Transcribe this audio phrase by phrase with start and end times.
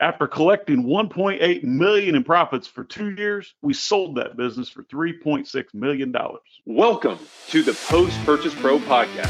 [0.00, 5.74] After collecting 1.8 million in profits for two years, we sold that business for 3.6
[5.74, 6.40] million dollars.
[6.64, 9.28] Welcome to the Post Purchase Pro podcast.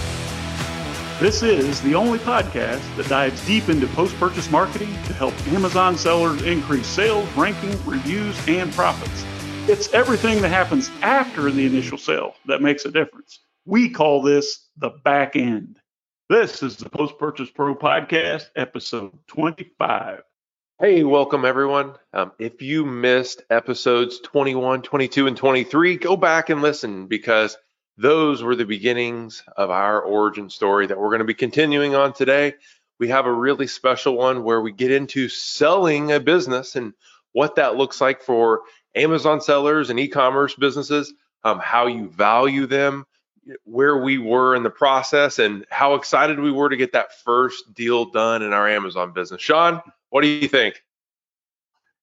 [1.19, 6.41] This is the only podcast that dives deep into post-purchase marketing to help Amazon sellers
[6.43, 9.25] increase sales, ranking, reviews, and profits.
[9.69, 13.41] It's everything that happens after the initial sale that makes a difference.
[13.65, 15.81] We call this the back end.
[16.29, 20.23] This is the Post Purchase Pro Podcast, episode 25.
[20.83, 21.93] Hey, welcome everyone.
[22.15, 27.59] Um, if you missed episodes 21, 22, and 23, go back and listen because
[27.99, 32.15] those were the beginnings of our origin story that we're going to be continuing on
[32.15, 32.55] today.
[32.99, 36.95] We have a really special one where we get into selling a business and
[37.33, 38.63] what that looks like for
[38.95, 41.13] Amazon sellers and e commerce businesses,
[41.45, 43.05] um, how you value them,
[43.65, 47.75] where we were in the process and how excited we were to get that first
[47.75, 49.43] deal done in our Amazon business.
[49.43, 50.83] Sean, what do you think?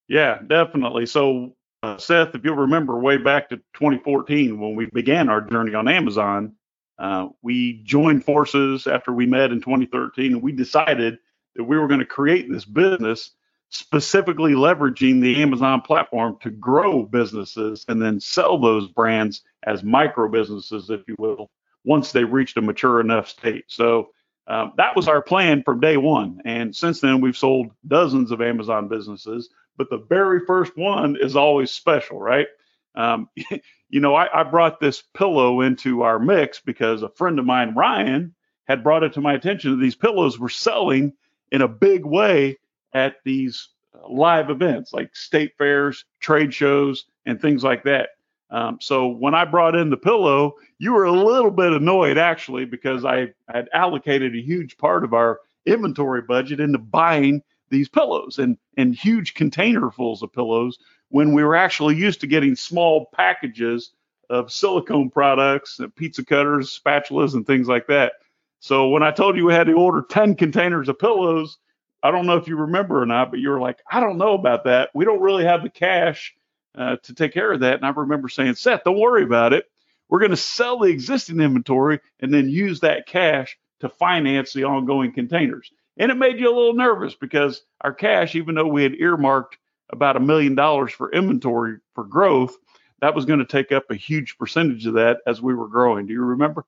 [0.08, 1.06] Yeah, definitely.
[1.06, 5.74] So, uh, Seth, if you'll remember way back to 2014 when we began our journey
[5.74, 6.54] on Amazon,
[6.98, 11.20] uh, we joined forces after we met in 2013 and we decided
[11.56, 13.32] that we were going to create this business
[13.70, 20.30] specifically leveraging the Amazon platform to grow businesses and then sell those brands as micro
[20.30, 21.50] businesses, if you will,
[21.84, 23.66] once they reached a mature enough state.
[23.68, 24.10] So
[24.48, 26.42] um, that was our plan from day one.
[26.46, 31.36] And since then, we've sold dozens of Amazon businesses, but the very first one is
[31.36, 32.48] always special, right?
[32.96, 33.30] Um,
[33.90, 37.76] you know, I, I brought this pillow into our mix because a friend of mine,
[37.76, 38.34] Ryan,
[38.68, 41.14] had brought it to my attention that these pillows were selling
[41.52, 42.58] in a big way
[42.94, 43.70] at these
[44.10, 48.10] live events like state fairs, trade shows, and things like that.
[48.50, 52.66] Um, so when I brought in the pillow, you were a little bit annoyed actually
[52.66, 58.40] because I had allocated a huge part of our inventory budget into buying these pillows
[58.40, 60.78] and and huge containerfuls of pillows
[61.10, 63.92] when we were actually used to getting small packages
[64.30, 68.14] of silicone products, pizza cutters, spatulas, and things like that.
[68.60, 71.58] So when I told you we had to order 10 containers of pillows,
[72.04, 74.34] I don't know if you remember or not, but you were like, I don't know
[74.34, 74.90] about that.
[74.94, 76.36] We don't really have the cash
[76.78, 77.76] uh, to take care of that.
[77.76, 79.66] And I remember saying, Seth, don't worry about it.
[80.10, 84.64] We're going to sell the existing inventory and then use that cash to finance the
[84.64, 85.72] ongoing containers.
[85.98, 89.58] And it made you a little nervous because our cash, even though we had earmarked
[89.90, 92.56] about a million dollars for inventory for growth,
[93.02, 96.08] that was going to take up a huge percentage of that as we were growing.
[96.08, 96.66] Do you remember?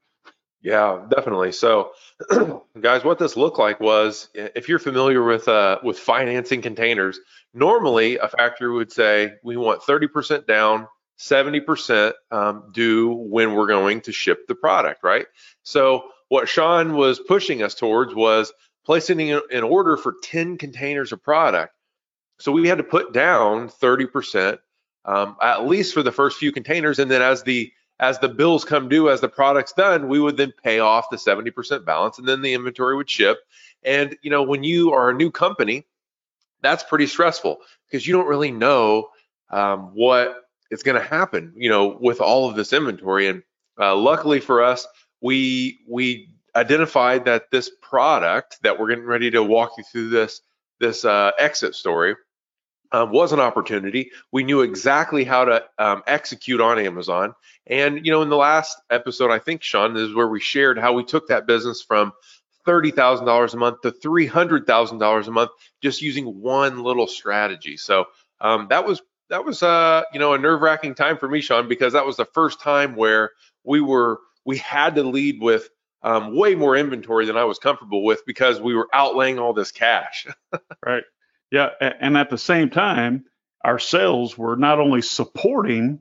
[0.62, 1.54] Yeah, definitely.
[1.54, 1.92] So,
[2.82, 7.20] guys, what this looked like was, if you're familiar with uh, with financing containers,
[7.54, 10.88] normally a factory would say we want 30% down,
[11.18, 15.28] 70% um, due when we're going to ship the product, right?
[15.64, 18.52] So, what Sean was pushing us towards was
[18.86, 21.74] placing an order for 10 containers of product.
[22.40, 24.58] So we had to put down 30%,
[25.06, 28.64] um, at least for the first few containers, and then as the as the bills
[28.64, 32.28] come due, as the product's done, we would then pay off the 70% balance and
[32.28, 33.40] then the inventory would ship.
[33.84, 35.86] And, you know, when you are a new company,
[36.62, 39.10] that's pretty stressful because you don't really know
[39.50, 40.36] um, what
[40.72, 43.28] is going to happen, you know, with all of this inventory.
[43.28, 43.44] And
[43.80, 44.88] uh, luckily for us,
[45.22, 50.42] we we identified that this product that we're getting ready to walk you through this
[50.80, 52.16] this uh, exit story
[52.92, 54.12] um, was an opportunity.
[54.32, 57.34] We knew exactly how to um, execute on Amazon.
[57.68, 60.78] And, you know, in the last episode, I think, Sean, this is where we shared
[60.78, 62.14] how we took that business from
[62.68, 65.52] $30,000 a month to $300,000 a month
[65.82, 67.78] just using one little strategy.
[67.78, 68.06] So
[68.42, 71.68] um, that was, that was, uh, you know, a nerve wracking time for me, Sean,
[71.68, 73.32] because that was the first time where
[73.64, 75.70] we were, we had to lead with
[76.02, 79.72] um, way more inventory than I was comfortable with because we were outlaying all this
[79.72, 80.26] cash.
[80.86, 81.04] right.
[81.52, 83.26] Yeah, and at the same time,
[83.64, 86.00] our sales were not only supporting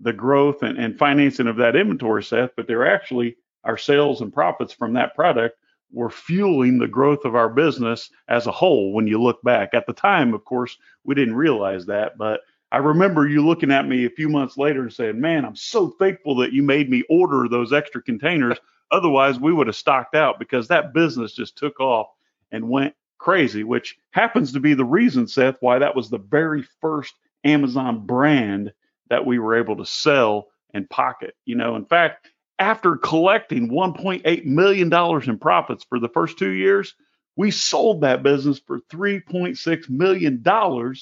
[0.00, 4.32] the growth and, and financing of that inventory set, but they're actually our sales and
[4.32, 5.56] profits from that product
[5.92, 9.70] were fueling the growth of our business as a whole when you look back.
[9.74, 12.40] At the time, of course, we didn't realize that, but
[12.72, 15.90] I remember you looking at me a few months later and saying, Man, I'm so
[15.90, 18.58] thankful that you made me order those extra containers.
[18.90, 22.08] Otherwise, we would have stocked out because that business just took off
[22.50, 26.64] and went crazy, which happens to be the reason, Seth, why that was the very
[26.80, 27.14] first
[27.44, 28.72] Amazon brand
[29.10, 31.36] that we were able to sell and pocket.
[31.44, 32.28] You know, in fact,
[32.58, 36.94] after collecting $1.8 million in profits for the first two years,
[37.36, 40.94] we sold that business for $3.6 million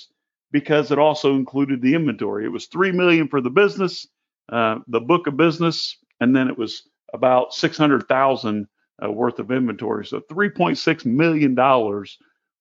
[0.52, 2.44] because it also included the inventory.
[2.44, 4.06] It was 3 million for the business,
[4.52, 6.82] uh, the book of business, and then it was
[7.14, 8.68] about 600,000
[9.04, 10.06] uh, worth of inventory.
[10.06, 11.54] So $3.6 million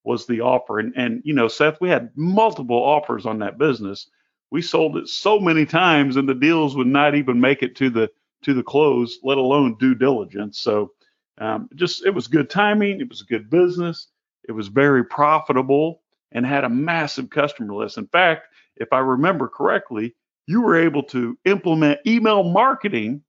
[0.04, 0.78] was the offer.
[0.78, 4.08] And and you know, Seth, we had multiple offers on that business.
[4.50, 7.90] We sold it so many times, and the deals would not even make it to
[7.90, 8.10] the
[8.42, 10.58] to the close, let alone due diligence.
[10.58, 10.92] So
[11.38, 13.00] um, just it was good timing.
[13.00, 14.08] It was a good business.
[14.48, 16.02] It was very profitable
[16.32, 17.98] and had a massive customer list.
[17.98, 20.14] In fact, if I remember correctly,
[20.46, 23.22] you were able to implement email marketing,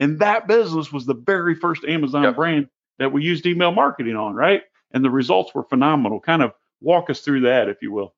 [0.00, 2.36] and that business was the very first Amazon Yep.
[2.36, 4.62] brand that we used email marketing on, right?
[4.92, 6.20] And the results were phenomenal.
[6.20, 8.14] Kind of walk us through that, if you will.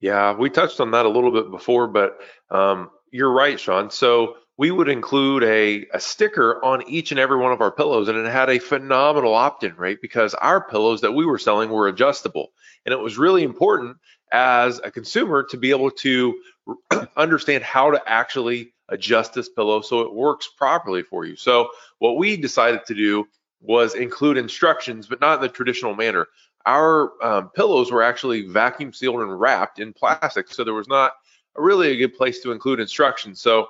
[0.00, 2.18] Yeah, we touched on that a little bit before, but
[2.50, 3.90] um, you're right, Sean.
[3.90, 8.08] So we would include a, a sticker on each and every one of our pillows,
[8.08, 11.88] and it had a phenomenal opt-in rate because our pillows that we were selling were
[11.88, 12.48] adjustable,
[12.84, 13.96] and it was really important
[14.32, 16.34] as a consumer to be able to
[17.16, 21.36] understand how to actually adjust this pillow so it works properly for you.
[21.36, 23.26] So what we decided to do
[23.60, 26.28] was include instructions, but not in the traditional manner
[26.66, 31.12] our um, pillows were actually vacuum sealed and wrapped in plastic, so there was not
[31.54, 33.40] really a good place to include instructions.
[33.40, 33.68] So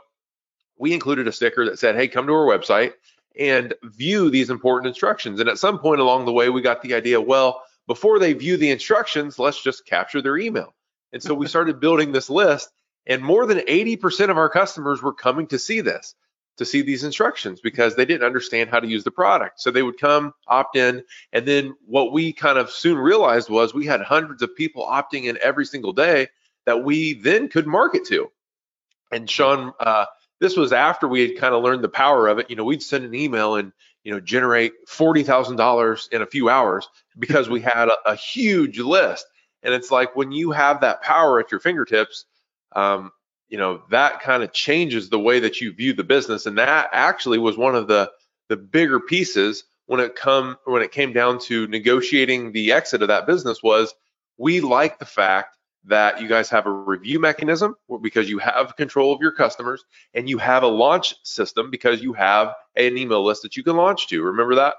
[0.79, 2.95] we included a sticker that said, "Hey, come to our website
[3.39, 6.95] and view these important instructions." And at some point along the way, we got the
[6.95, 10.75] idea, well, before they view the instructions, let's just capture their email.
[11.13, 12.71] And so we started building this list,
[13.07, 16.15] and more than 80% of our customers were coming to see this
[16.57, 19.61] to see these instructions because they didn't understand how to use the product.
[19.61, 23.75] So they would come, opt in, and then what we kind of soon realized was
[23.75, 26.29] we had hundreds of people opting in every single day
[26.65, 28.31] that we then could market to.
[29.13, 30.07] And Sean, uh,
[30.41, 32.51] this was after we had kind of learned the power of it.
[32.51, 33.73] You know, we'd send an email and
[34.03, 36.89] you know generate forty thousand dollars in a few hours
[37.19, 39.27] because we had a, a huge list.
[39.63, 42.25] And it's like when you have that power at your fingertips,
[42.75, 43.11] um,
[43.49, 46.89] you know that kind of changes the way that you view the business and that
[46.93, 48.11] actually was one of the
[48.49, 53.09] the bigger pieces when it come when it came down to negotiating the exit of
[53.09, 53.95] that business was
[54.39, 59.15] we like the fact that you guys have a review mechanism because you have control
[59.15, 59.85] of your customers
[60.15, 63.77] and you have a launch system because you have an email list that you can
[63.77, 64.75] launch to remember that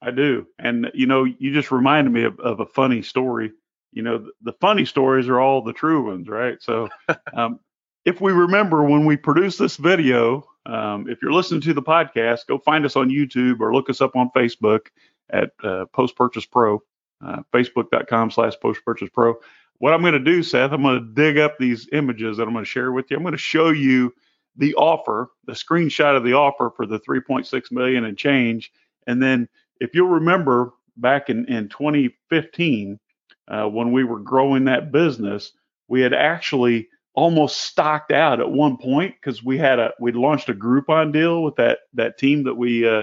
[0.00, 0.46] I do.
[0.58, 3.52] And, you know, you just reminded me of, of a funny story.
[3.92, 6.62] You know, the, the funny stories are all the true ones, right?
[6.62, 6.88] So,
[7.32, 7.60] um,
[8.04, 12.46] if we remember when we produced this video, um, if you're listening to the podcast,
[12.46, 14.86] go find us on YouTube or look us up on Facebook
[15.30, 16.82] at uh, Post Purchase Pro,
[17.24, 19.34] uh, facebook.com slash Post Purchase Pro.
[19.78, 22.52] What I'm going to do, Seth, I'm going to dig up these images that I'm
[22.52, 23.16] going to share with you.
[23.16, 24.12] I'm going to show you
[24.56, 28.72] the offer, the screenshot of the offer for the 3.6 million and change.
[29.06, 29.48] And then
[29.80, 32.98] if you'll remember back in, in 2015,
[33.48, 35.52] uh, when we were growing that business,
[35.88, 40.48] we had actually almost stocked out at one point because we had a we launched
[40.48, 43.02] a Groupon deal with that that team that we uh,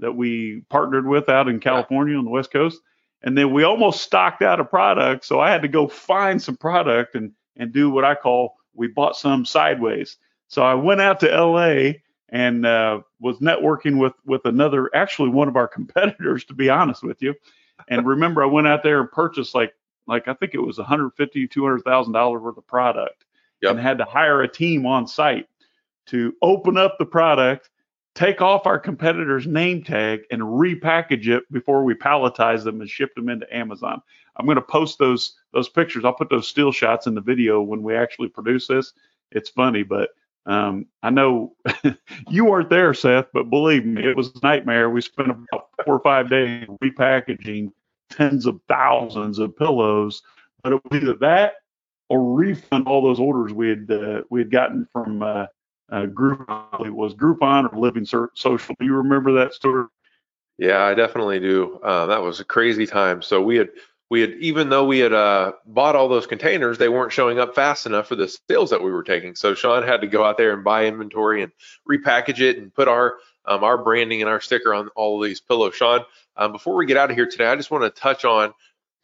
[0.00, 2.80] that we partnered with out in California on the West Coast,
[3.22, 5.24] and then we almost stocked out of product.
[5.24, 8.88] So I had to go find some product and and do what I call we
[8.88, 10.16] bought some sideways.
[10.48, 12.02] So I went out to L.A.
[12.28, 17.02] and uh, was networking with with another actually one of our competitors to be honest
[17.02, 17.34] with you.
[17.88, 19.72] And remember, I went out there and purchased like
[20.06, 23.24] like I think it was 150 200 thousand dollars worth of product
[23.62, 23.70] Yep.
[23.70, 25.48] and had to hire a team on site
[26.06, 27.70] to open up the product,
[28.14, 33.14] take off our competitor's name tag, and repackage it before we palletize them and ship
[33.14, 34.02] them into Amazon.
[34.36, 36.04] I'm going to post those those pictures.
[36.04, 38.92] I'll put those still shots in the video when we actually produce this.
[39.30, 40.10] It's funny, but
[40.46, 41.54] um, I know
[42.28, 44.90] you weren't there, Seth, but believe me, it was a nightmare.
[44.90, 47.72] We spent about four or five days repackaging
[48.10, 50.22] tens of thousands of pillows,
[50.62, 51.54] but it was either that
[52.08, 55.46] or refund all those orders we had uh, we had gotten from uh,
[55.90, 56.86] uh, Groupon.
[56.86, 58.74] It was Groupon or Living Social.
[58.78, 59.86] Do you remember that story?
[60.58, 61.80] Yeah, I definitely do.
[61.82, 63.22] Uh, that was a crazy time.
[63.22, 63.70] So we had
[64.10, 67.54] we had even though we had uh, bought all those containers, they weren't showing up
[67.54, 69.34] fast enough for the sales that we were taking.
[69.34, 71.52] So Sean had to go out there and buy inventory and
[71.90, 75.40] repackage it and put our um, our branding and our sticker on all of these
[75.40, 75.74] pillows.
[75.74, 76.04] Sean,
[76.36, 78.52] um, before we get out of here today, I just want to touch on,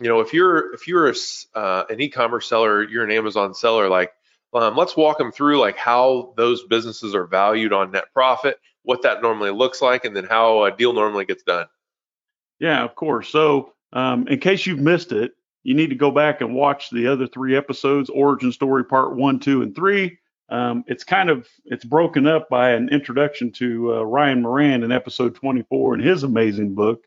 [0.00, 1.14] you know, if you're if you're a,
[1.54, 4.12] uh, an e-commerce seller, you're an Amazon seller, like
[4.52, 9.02] um, let's walk them through like how those businesses are valued on net profit, what
[9.02, 11.66] that normally looks like, and then how a deal normally gets done.
[12.58, 13.28] Yeah, of course.
[13.28, 15.32] So, um, in case you've missed it,
[15.62, 19.38] you need to go back and watch the other three episodes: Origin Story Part One,
[19.38, 20.18] Two, and Three.
[20.48, 24.90] Um, it's kind of it's broken up by an introduction to uh, Ryan Moran in
[24.90, 27.04] episode 24 in his amazing book.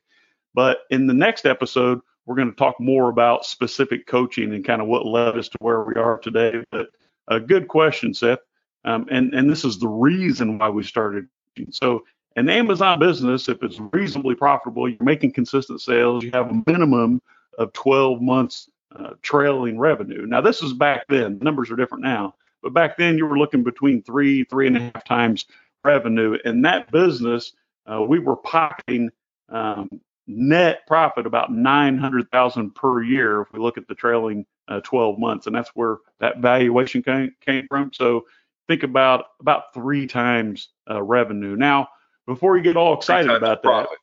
[0.54, 4.82] But in the next episode, we're going to talk more about specific coaching and kind
[4.82, 6.64] of what led us to where we are today.
[6.72, 6.88] But
[7.28, 8.40] a good question, Seth.
[8.86, 11.28] Um, and and this is the reason why we started.
[11.72, 12.04] So
[12.36, 17.22] an Amazon business, if it's reasonably profitable, you're making consistent sales, you have a minimum
[17.58, 20.26] of 12 months uh, trailing revenue.
[20.26, 21.38] Now, this is back then.
[21.38, 24.78] The numbers are different now, but back then you were looking between three, three and
[24.78, 25.46] a half times
[25.84, 26.38] revenue.
[26.44, 27.54] In that business,
[27.86, 29.12] uh, we were pocketing
[29.50, 35.20] um, net profit about 900,000 per year if we look at the trailing uh, 12
[35.20, 37.92] months, and that's where that valuation came, came from.
[37.94, 38.26] So
[38.68, 41.56] think about about three times uh, revenue.
[41.56, 41.90] Now,
[42.26, 43.98] before you get all excited about profit.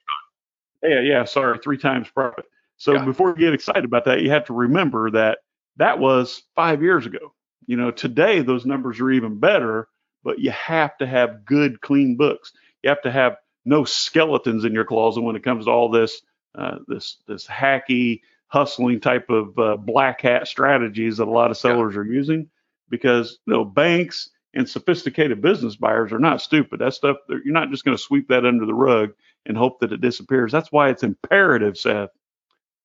[0.83, 2.45] that, yeah, yeah, sorry, three times profit.
[2.77, 3.05] So yeah.
[3.05, 5.39] before you get excited about that, you have to remember that
[5.77, 7.35] that was five years ago.
[7.67, 9.89] You know, today those numbers are even better,
[10.25, 12.53] but you have to have good, clean books.
[12.83, 16.23] You have to have no skeletons in your closet when it comes to all this,
[16.55, 21.57] uh, this, this hacky, hustling type of uh, black hat strategies that a lot of
[21.57, 22.01] sellers yeah.
[22.01, 22.49] are using,
[22.89, 26.81] because you know banks and sophisticated business buyers are not stupid.
[26.81, 29.13] That stuff you're not just going to sweep that under the rug
[29.47, 30.53] and hope that it disappears.
[30.53, 32.11] That's why it's imperative, Seth,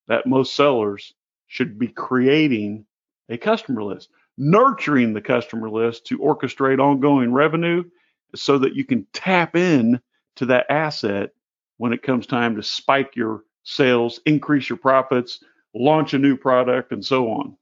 [0.08, 1.14] that most sellers
[1.48, 2.86] should be creating
[3.30, 7.84] a customer list, nurturing the customer list to orchestrate ongoing revenue
[8.36, 10.00] so that you can tap in
[10.36, 11.32] to that asset
[11.78, 16.92] when it comes time to spike your sales, increase your profits, launch a new product,
[16.92, 17.58] and so on.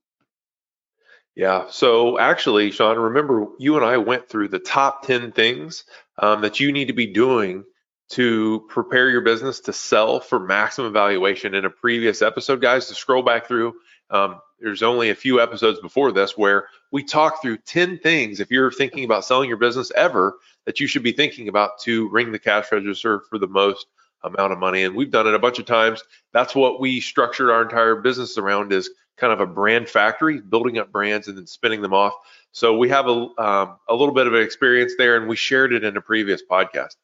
[1.35, 1.65] Yeah.
[1.69, 5.83] So actually, Sean, remember you and I went through the top 10 things
[6.19, 7.63] um, that you need to be doing
[8.11, 12.87] to prepare your business to sell for maximum valuation in a previous episode, guys.
[12.87, 13.73] To scroll back through,
[14.11, 18.49] um, there's only a few episodes before this where we talk through 10 things if
[18.49, 22.31] you're thinking about selling your business ever that you should be thinking about to ring
[22.31, 23.85] the cash register for the most
[24.23, 24.83] amount of money.
[24.83, 26.01] And we've done it a bunch of times.
[26.31, 30.77] That's what we structured our entire business around is kind of a brand factory, building
[30.77, 32.13] up brands and then spinning them off.
[32.53, 35.73] So we have a, um, a little bit of an experience there and we shared
[35.73, 36.95] it in a previous podcast.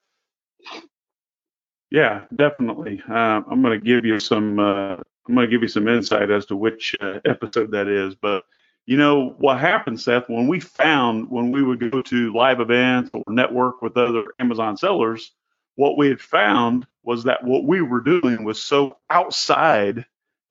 [1.92, 3.02] Yeah, definitely.
[3.10, 4.60] Uh, I'm going to give you some.
[4.60, 4.98] Uh,
[5.30, 8.16] I'm going to give you some insight as to which uh, episode that is.
[8.16, 8.46] But
[8.88, 10.28] you know what happened, Seth?
[10.28, 14.76] When we found when we would go to live events or network with other Amazon
[14.78, 15.32] sellers,
[15.76, 20.06] what we had found was that what we were doing was so outside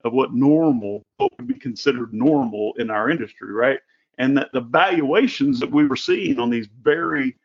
[0.05, 3.81] of what normal, what would be considered normal in our industry, right?
[4.17, 7.37] And that the valuations that we were seeing on these very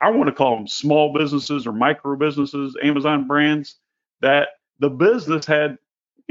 [0.00, 3.76] I want to call them small businesses or micro businesses, Amazon brands,
[4.20, 4.48] that
[4.80, 5.78] the business had,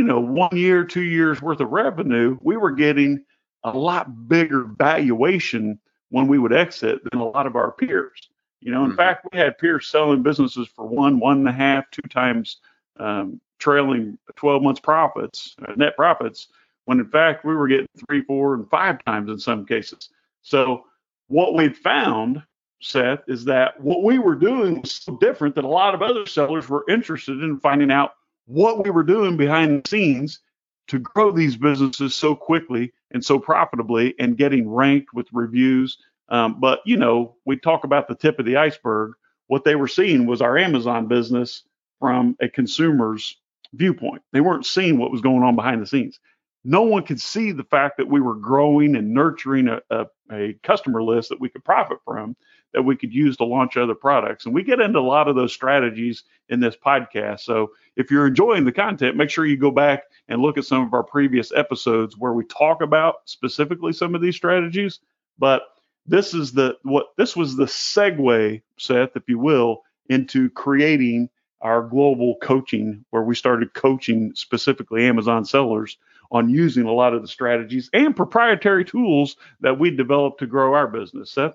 [0.02, 2.36] you know, one year, two years worth of revenue.
[2.42, 3.24] We were getting
[3.64, 5.78] a lot bigger valuation
[6.10, 8.20] when we would exit than a lot of our peers.
[8.62, 8.98] You know, in mm-hmm.
[8.98, 12.62] fact, we had peers selling businesses for one, one and a half, two times
[13.00, 16.48] um, trailing 12 months profits, uh, net profits,
[16.86, 20.10] when in fact we were getting three, four, and five times in some cases.
[20.42, 20.86] So
[21.28, 22.42] what we found
[22.82, 26.26] Seth, is that what we were doing was so different that a lot of other
[26.26, 30.40] sellers were interested in finding out what we were doing behind the scenes
[30.88, 35.98] to grow these businesses so quickly and so profitably and getting ranked with reviews.
[36.30, 39.14] Um, but, you know, we talk about the tip of the iceberg.
[39.48, 41.64] What they were seeing was our Amazon business
[42.00, 43.38] from a consumer's
[43.74, 44.22] viewpoint.
[44.34, 46.20] They weren't seeing what was going on behind the scenes.
[46.64, 50.54] No one could see the fact that we were growing and nurturing a, a, a
[50.64, 52.36] customer list that we could profit from
[52.74, 54.46] that we could use to launch other products.
[54.46, 57.42] And we get into a lot of those strategies in this podcast.
[57.42, 60.86] So if you're enjoying the content, make sure you go back and look at some
[60.86, 65.00] of our previous episodes where we talk about specifically some of these strategies.
[65.38, 65.64] But
[66.06, 71.30] this is the what this was the segue, Seth, if you will, into creating
[71.62, 75.98] our global coaching where we started coaching specifically Amazon sellers
[76.32, 80.74] on using a lot of the strategies and proprietary tools that we developed to grow
[80.74, 81.32] our business.
[81.32, 81.54] Seth?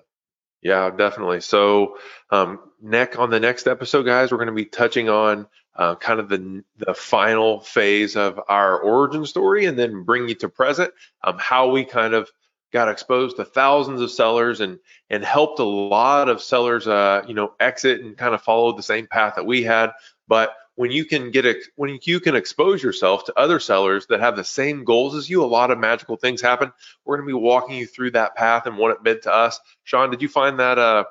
[0.61, 1.41] Yeah, definitely.
[1.41, 1.97] So,
[2.31, 6.19] um, neck on the next episode, guys, we're going to be touching on uh, kind
[6.19, 10.91] of the the final phase of our origin story, and then bring you to present,
[11.23, 12.29] um, how we kind of
[12.73, 17.35] got exposed to thousands of sellers and and helped a lot of sellers, uh, you
[17.35, 19.91] know, exit and kind of follow the same path that we had,
[20.27, 24.19] but when you can get it when you can expose yourself to other sellers that
[24.19, 26.71] have the same goals as you a lot of magical things happen.
[27.03, 29.59] We're going to be walking you through that path and what it meant to us.
[29.83, 31.05] Sean did you find that uh,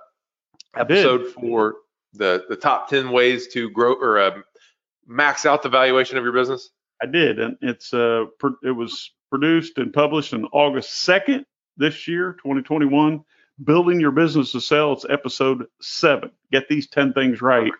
[0.76, 1.74] episode for
[2.12, 4.38] the the top 10 ways to grow or uh,
[5.04, 6.70] max out the valuation of your business?
[7.02, 8.24] I did and it's uh
[8.62, 11.44] it was produced and published on august 2nd
[11.76, 13.22] this year 2021
[13.62, 17.72] building your business to sell it's episode 7 get these 10 things right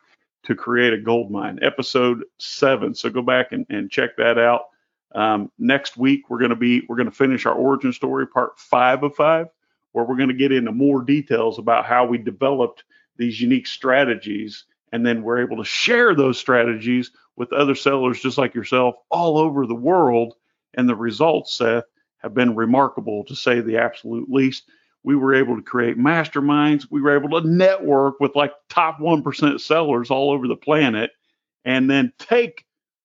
[0.46, 2.94] to create a gold mine, episode seven.
[2.94, 4.62] So go back and, and check that out.
[5.14, 8.58] Um, next week we're going to be we're going to finish our origin story, part
[8.58, 9.48] five of five,
[9.92, 12.84] where we're going to get into more details about how we developed
[13.16, 18.38] these unique strategies, and then we're able to share those strategies with other sellers just
[18.38, 20.34] like yourself all over the world
[20.76, 21.84] And the results, Seth,
[22.18, 24.64] have been remarkable to say the absolute least.
[25.06, 26.88] We were able to create masterminds.
[26.90, 31.12] We were able to network with like top 1% sellers all over the planet
[31.64, 32.64] and then take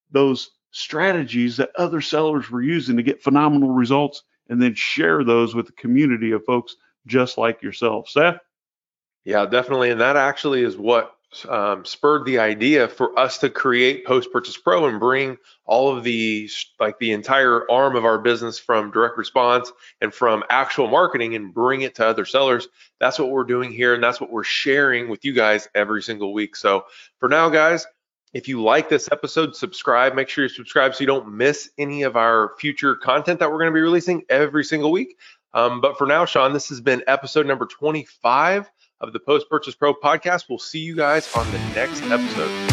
[0.09, 5.53] those strategies that other sellers were using to get phenomenal results and then share those
[5.53, 8.09] with the community of folks just like yourself.
[8.09, 8.39] Seth?
[9.23, 9.91] Yeah, definitely.
[9.91, 11.15] And that actually is what
[11.47, 16.03] um, spurred the idea for us to create Post Purchase Pro and bring all of
[16.03, 19.71] the like the entire arm of our business from direct response
[20.01, 22.67] and from actual marketing and bring it to other sellers.
[22.99, 26.33] That's what we're doing here, and that's what we're sharing with you guys every single
[26.33, 26.55] week.
[26.55, 26.85] So
[27.19, 27.87] for now, guys,
[28.33, 30.15] if you like this episode, subscribe.
[30.15, 33.59] Make sure you subscribe so you don't miss any of our future content that we're
[33.59, 35.17] going to be releasing every single week.
[35.53, 38.69] Um, but for now, Sean, this has been episode number 25
[39.01, 40.45] of the Post Purchase Pro podcast.
[40.47, 42.70] We'll see you guys on the next episode.